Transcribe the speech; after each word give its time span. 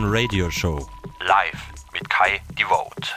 Mission 0.00 0.10
Radio 0.10 0.50
Show. 0.50 0.88
Live 1.26 1.72
mit 1.92 2.08
Kai 2.08 2.40
Devote. 2.58 3.08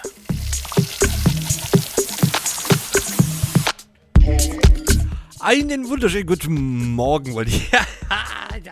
Einen 5.39 5.87
wunderschönen 5.87 6.25
guten 6.25 6.91
Morgen, 6.91 7.33
wollte 7.33 7.51
ich. 7.51 7.71
Ja, 8.63 8.71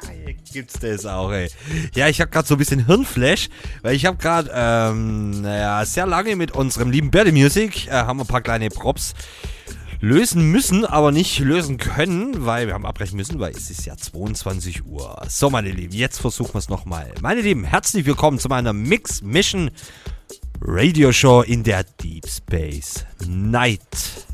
gibt's 0.53 0.79
das 0.79 1.05
auch, 1.05 1.31
ey. 1.31 1.49
Ja, 1.95 2.07
ich 2.07 2.21
habe 2.21 2.29
gerade 2.29 2.47
so 2.47 2.55
ein 2.55 2.57
bisschen 2.59 2.85
Hirnflash, 2.85 3.49
weil 3.81 3.95
ich 3.95 4.05
habe 4.05 4.17
gerade 4.17 4.49
ähm, 4.53 5.41
naja, 5.41 5.83
sehr 5.85 6.05
lange 6.05 6.35
mit 6.35 6.51
unserem 6.51 6.91
lieben 6.91 7.09
Birdie 7.11 7.31
Music 7.31 7.87
äh, 7.87 7.91
haben 7.91 8.17
wir 8.19 8.23
ein 8.23 8.27
paar 8.27 8.41
kleine 8.41 8.69
Props 8.69 9.13
lösen 10.01 10.49
müssen, 10.51 10.83
aber 10.83 11.11
nicht 11.11 11.37
lösen 11.39 11.77
können, 11.77 12.43
weil 12.43 12.65
wir 12.65 12.73
haben 12.73 12.87
abbrechen 12.87 13.17
müssen, 13.17 13.39
weil 13.39 13.51
es 13.51 13.69
ist 13.69 13.85
ja 13.85 13.95
22 13.95 14.83
Uhr. 14.87 15.21
So, 15.29 15.51
meine 15.51 15.69
Lieben, 15.69 15.93
jetzt 15.93 16.19
versuchen 16.19 16.55
wir 16.55 16.59
es 16.59 16.69
nochmal. 16.69 17.13
Meine 17.21 17.41
Lieben, 17.41 17.63
herzlich 17.63 18.07
willkommen 18.07 18.39
zu 18.39 18.49
meiner 18.49 18.73
Mix 18.73 19.21
Mission 19.21 19.69
Radio 20.59 21.11
Show 21.11 21.43
in 21.43 21.63
der 21.63 21.83
Deep 21.83 22.27
Space 22.27 23.05
Night. 23.27 24.25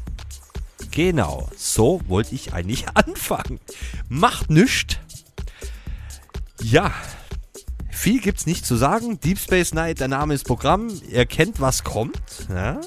Genau, 0.91 1.49
so 1.57 1.99
wollte 2.07 2.33
ich 2.33 2.53
eigentlich 2.53 2.85
anfangen. 2.93 3.59
Macht 4.07 4.49
nichts. 4.49 4.95
Ja, 6.63 6.93
viel 7.91 8.21
gibt's 8.21 8.45
nicht 8.45 8.65
zu 8.65 8.77
sagen. 8.77 9.19
Deep 9.19 9.37
Space 9.37 9.73
Night, 9.73 9.99
der 9.99 10.07
Name 10.07 10.33
ist 10.33 10.45
Programm. 10.45 10.89
Ihr 11.09 11.25
kennt, 11.25 11.59
was 11.59 11.83
kommt. 11.83 12.47
Ja? 12.49 12.79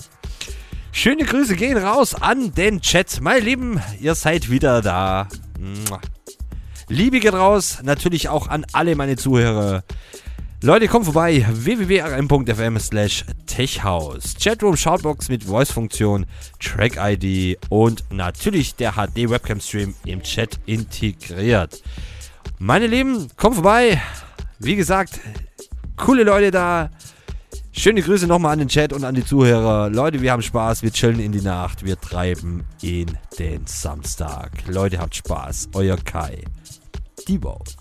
Schöne 0.92 1.24
Grüße 1.24 1.56
gehen 1.56 1.78
raus 1.78 2.14
an 2.14 2.52
den 2.54 2.80
Chat. 2.80 3.20
Meine 3.20 3.40
Lieben, 3.40 3.80
ihr 4.00 4.14
seid 4.14 4.50
wieder 4.50 4.82
da. 4.82 5.28
Liebe 6.88 7.20
geht 7.20 7.32
raus, 7.32 7.78
natürlich 7.82 8.28
auch 8.28 8.48
an 8.48 8.66
alle 8.72 8.96
meine 8.96 9.16
Zuhörer. 9.16 9.84
Leute, 10.62 10.88
kommt 10.88 11.06
vorbei, 11.06 11.46
www.rm.fm 11.48 12.78
slash 12.78 13.24
techhouse. 13.46 14.34
Chatroom, 14.38 14.76
Shoutbox 14.76 15.30
mit 15.30 15.44
Voice-Funktion, 15.44 16.26
Track-ID 16.58 17.58
und 17.70 18.04
natürlich 18.10 18.74
der 18.74 18.92
HD-Webcam-Stream 18.92 19.94
im 20.04 20.22
Chat 20.22 20.58
integriert. 20.66 21.82
Meine 22.58 22.88
Lieben, 22.88 23.28
kommt 23.36 23.54
vorbei. 23.54 24.02
Wie 24.58 24.76
gesagt, 24.76 25.20
coole 25.96 26.24
Leute 26.24 26.50
da. 26.50 26.90
Schöne 27.72 28.02
Grüße 28.02 28.26
nochmal 28.26 28.54
an 28.54 28.58
den 28.58 28.68
Chat 28.68 28.92
und 28.92 29.04
an 29.04 29.14
die 29.14 29.24
Zuhörer. 29.24 29.90
Leute, 29.90 30.20
wir 30.20 30.32
haben 30.32 30.42
Spaß, 30.42 30.82
wir 30.82 30.90
chillen 30.90 31.20
in 31.20 31.32
die 31.32 31.40
Nacht, 31.40 31.84
wir 31.84 31.98
treiben 31.98 32.64
in 32.82 33.16
den 33.38 33.66
Samstag. 33.66 34.50
Leute, 34.66 34.98
habt 34.98 35.14
Spaß. 35.14 35.70
Euer 35.74 35.96
Kai. 35.96 36.42
Die 37.28 37.38
Vote. 37.38 37.72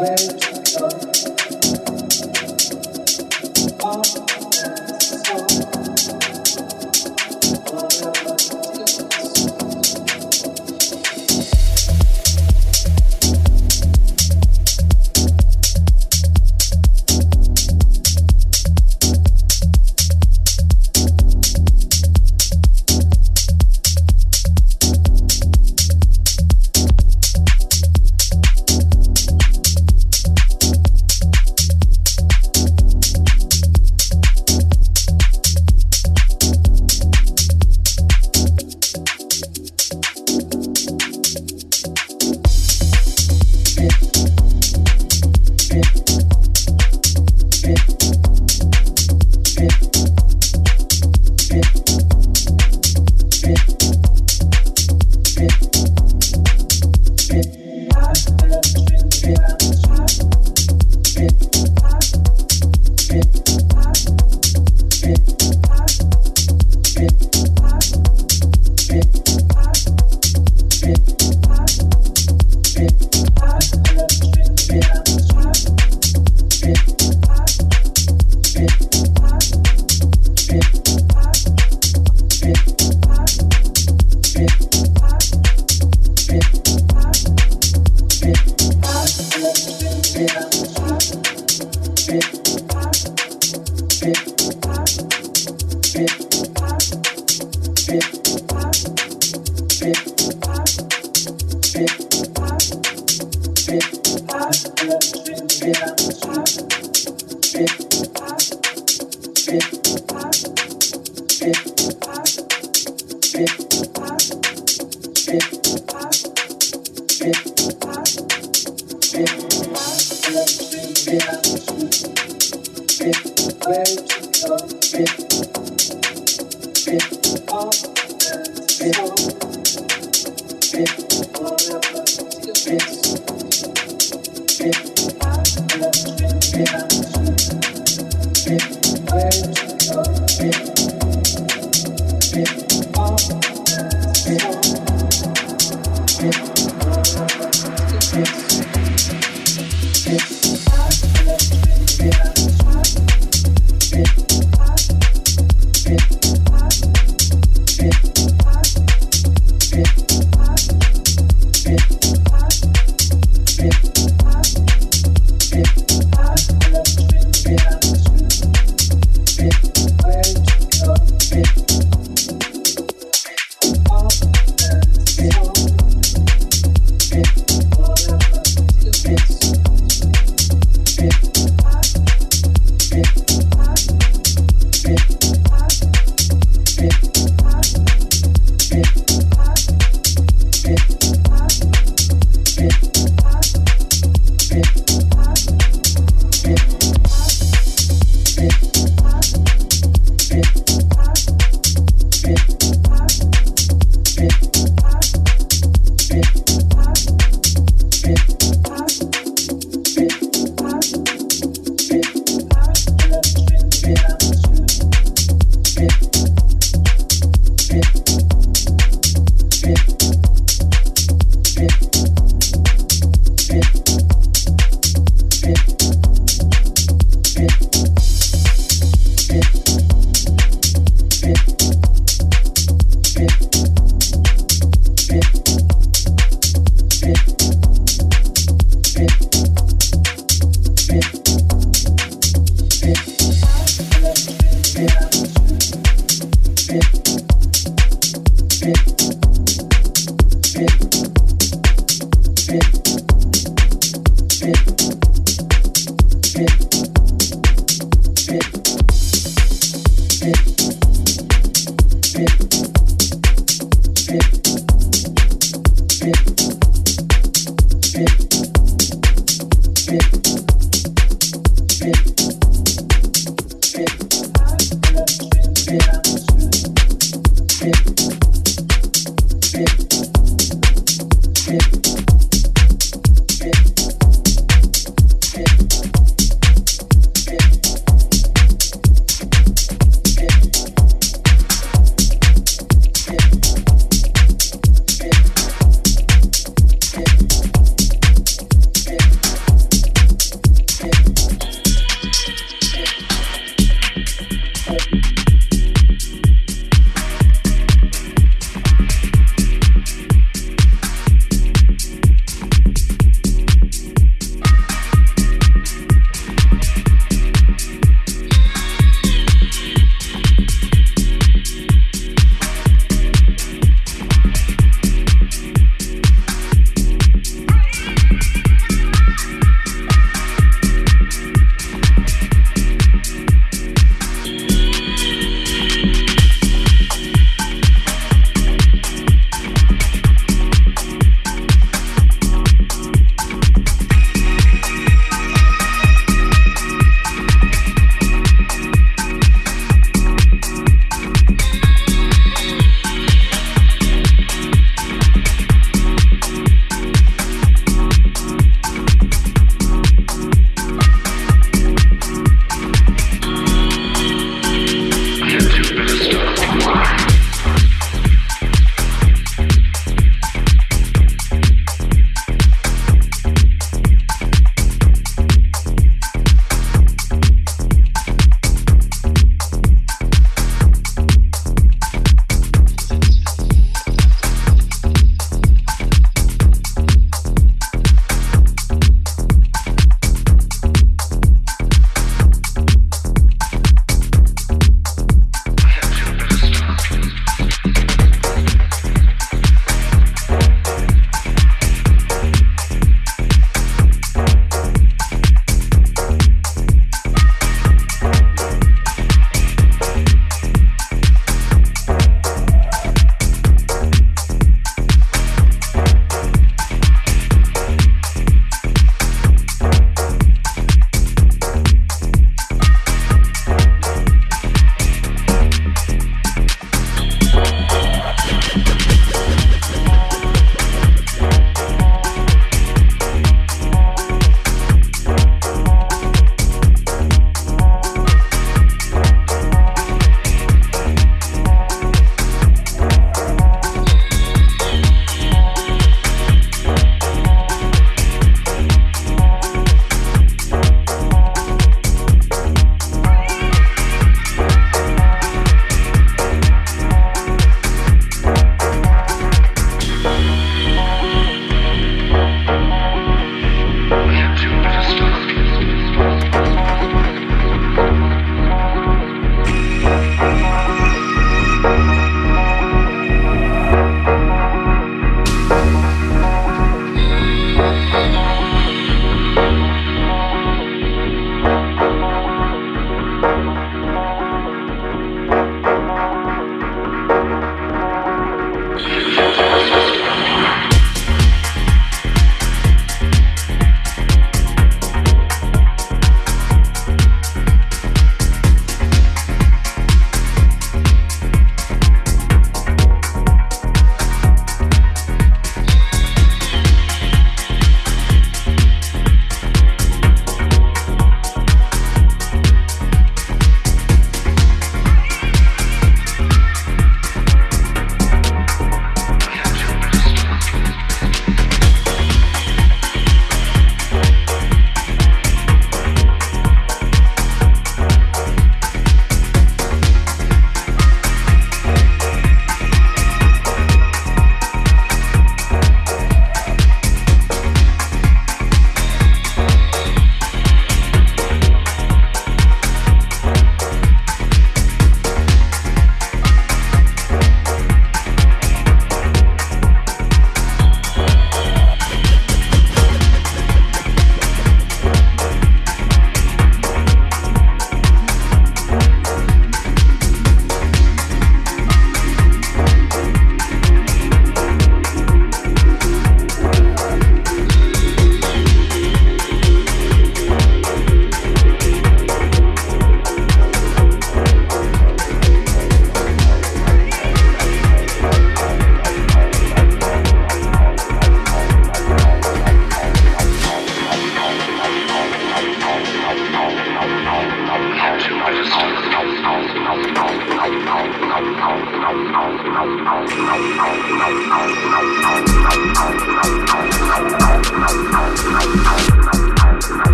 savage. 0.00 0.49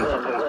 Hey. 0.00 0.39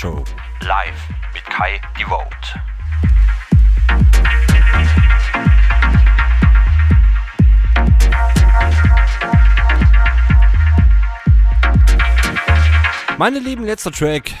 Show. 0.00 0.24
Live 0.62 1.08
mit 1.34 1.44
Kai 1.44 1.78
Devote. 1.98 2.24
Meine 13.18 13.40
lieben, 13.40 13.66
letzter 13.66 13.92
Track. 13.92 14.32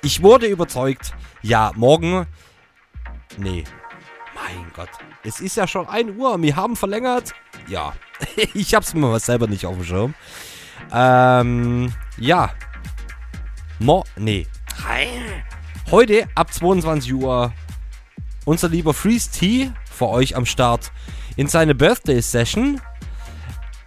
Ich 0.00 0.22
wurde 0.22 0.46
überzeugt. 0.46 1.12
Ja, 1.42 1.72
morgen. 1.74 2.26
Nee. 3.36 3.64
Mein 4.34 4.72
Gott. 4.74 4.88
Es 5.24 5.40
ist 5.40 5.58
ja 5.58 5.66
schon 5.66 5.86
1 5.86 6.16
Uhr. 6.16 6.40
Wir 6.40 6.56
haben 6.56 6.74
verlängert. 6.74 7.34
Ja. 7.66 7.92
ich 8.54 8.74
hab's 8.74 8.94
mir 8.94 9.00
mal 9.00 9.20
selber 9.20 9.46
nicht 9.46 9.66
auf 9.66 9.74
dem 9.74 9.84
Schirm. 9.84 10.14
Ähm. 10.90 11.92
Ja. 12.16 12.50
Mo. 13.78 14.04
Nee. 14.16 14.46
Heute 15.90 16.26
ab 16.34 16.52
22 16.52 17.14
Uhr. 17.14 17.52
Unser 18.44 18.68
lieber 18.68 18.94
Freeze 18.94 19.30
T 19.30 19.72
für 19.90 20.08
euch 20.08 20.36
am 20.36 20.46
Start 20.46 20.92
in 21.36 21.46
seine 21.46 21.74
Birthday 21.74 22.20
Session. 22.20 22.80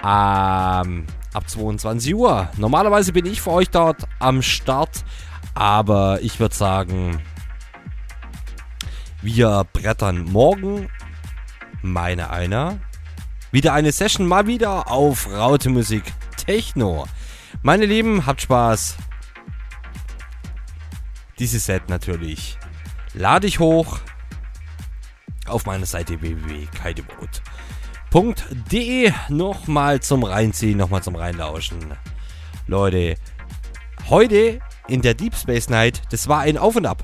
Ähm 0.03 1.05
ab 1.33 1.49
22 1.49 2.15
Uhr. 2.15 2.49
Normalerweise 2.57 3.13
bin 3.13 3.25
ich 3.25 3.41
für 3.41 3.51
euch 3.51 3.69
dort 3.69 4.07
am 4.19 4.41
Start, 4.41 5.03
aber 5.53 6.19
ich 6.21 6.39
würde 6.39 6.55
sagen, 6.55 7.21
wir 9.21 9.65
brettern 9.71 10.23
morgen, 10.25 10.89
meine 11.81 12.29
einer, 12.29 12.79
wieder 13.51 13.73
eine 13.73 13.91
Session 13.91 14.27
mal 14.27 14.47
wieder 14.47 14.89
auf 14.91 15.29
Raute 15.29 15.69
Musik 15.69 16.03
Techno. 16.37 17.05
Meine 17.61 17.85
Lieben, 17.85 18.25
habt 18.25 18.41
Spaß. 18.41 18.97
Dieses 21.41 21.65
Set 21.65 21.89
natürlich 21.89 22.57
lade 23.13 23.47
ich 23.47 23.59
hoch 23.59 23.99
auf 25.47 25.65
meiner 25.65 25.85
Seite 25.85 26.21
www.kaidebot.de 26.21 27.41
www.de 28.11 29.13
nochmal 29.29 30.01
zum 30.01 30.23
Reinziehen, 30.23 30.77
nochmal 30.77 31.01
zum 31.01 31.15
Reinlauschen. 31.15 31.79
Leute, 32.67 33.15
heute 34.09 34.59
in 34.87 35.01
der 35.01 35.13
Deep 35.13 35.35
Space 35.35 35.69
Night, 35.69 36.01
das 36.11 36.27
war 36.27 36.41
ein 36.41 36.57
Auf 36.57 36.75
und 36.75 36.85
Ab. 36.85 37.03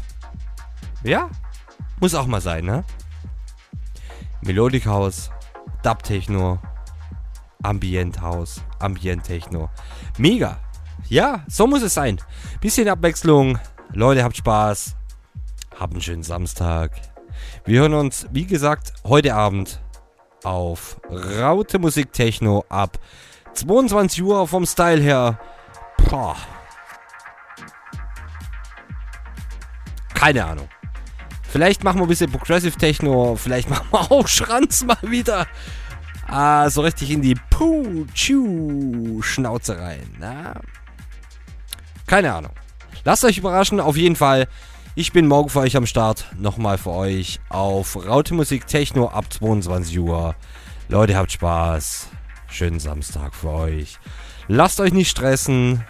Ja, 1.04 1.30
muss 2.00 2.14
auch 2.14 2.28
mal 2.28 2.42
sein, 2.42 2.66
ne? 2.66 2.84
Melodic 4.42 4.86
House, 4.86 5.32
Dub 5.84 6.04
Techno, 6.04 6.60
Ambient 7.64 8.22
House, 8.22 8.62
Ambient 8.80 9.24
Techno. 9.24 9.70
Mega. 10.18 10.60
Ja, 11.10 11.46
so 11.48 11.68
muss 11.68 11.84
es 11.84 11.94
sein. 11.94 12.20
Bisschen 12.60 12.90
Abwechslung. 12.90 13.60
Leute, 13.94 14.24
habt 14.24 14.38
Spaß. 14.38 14.96
Habt 15.80 15.94
einen 15.94 16.02
schönen 16.02 16.24
Samstag. 16.24 16.92
Wir 17.66 17.82
hören 17.82 17.94
uns, 17.94 18.26
wie 18.32 18.46
gesagt, 18.46 18.94
heute 19.04 19.36
Abend 19.36 19.82
auf 20.44 21.00
Raute 21.10 21.80
Musik 21.80 22.14
Techno 22.14 22.64
ab 22.70 23.00
22 23.54 24.24
Uhr 24.24 24.48
vom 24.48 24.66
Style 24.66 25.02
her. 25.02 25.38
Boah. 26.10 26.38
Keine 30.14 30.46
Ahnung. 30.46 30.70
Vielleicht 31.50 31.84
machen 31.84 32.00
wir 32.00 32.06
ein 32.06 32.10
bisschen 32.10 32.32
Progressive 32.32 32.78
Techno, 32.78 33.36
vielleicht 33.36 33.70
machen 33.70 33.88
wir 33.92 34.10
auch 34.12 34.28
Schranz 34.28 34.84
mal 34.84 34.98
wieder. 35.02 35.48
Ah, 36.28 36.70
so 36.70 36.82
richtig 36.82 37.10
in 37.12 37.22
die 37.22 37.36
Puh-Chu-Schnauze 37.50 39.80
rein. 39.80 40.14
Na? 40.20 40.60
Keine 42.06 42.34
Ahnung. 42.34 42.52
Lasst 43.08 43.24
euch 43.24 43.38
überraschen, 43.38 43.80
auf 43.80 43.96
jeden 43.96 44.18
Fall. 44.18 44.50
Ich 44.94 45.14
bin 45.14 45.28
morgen 45.28 45.48
für 45.48 45.60
euch 45.60 45.78
am 45.78 45.86
Start. 45.86 46.26
Nochmal 46.38 46.78
für 46.78 46.90
euch 46.90 47.40
auf 47.48 47.96
Raute 47.96 48.34
Musik 48.34 48.68
Techno 48.68 49.08
ab 49.08 49.32
22 49.32 49.98
Uhr. 49.98 50.36
Leute, 50.90 51.16
habt 51.16 51.32
Spaß. 51.32 52.10
Schönen 52.50 52.82
Samstag 52.82 53.34
für 53.34 53.52
euch. 53.52 53.98
Lasst 54.50 54.82
euch 54.82 54.92
nicht 54.92 55.10
stressen. 55.10 55.86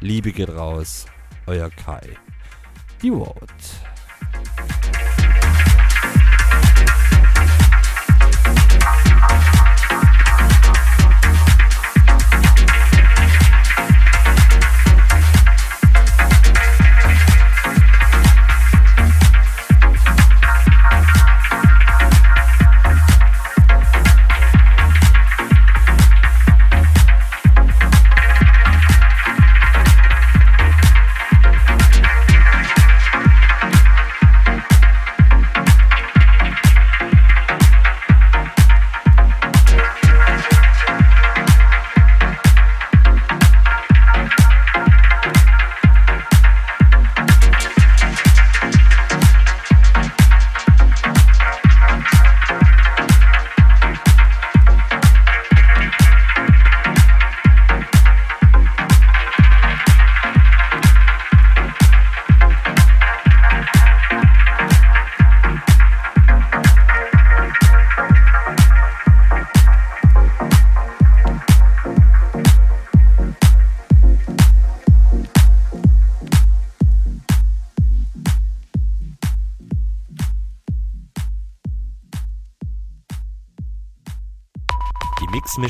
Liebe 0.00 0.32
geht 0.32 0.50
raus. 0.50 1.06
Euer 1.46 1.70
Kai. 1.70 2.18
Die 3.00 3.10
Vote. 3.10 3.46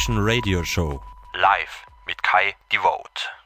Radio 0.07 0.63
Show. 0.63 1.01
Live 1.35 1.85
mit 2.07 2.23
Kai 2.23 2.55
Devote. 2.71 3.38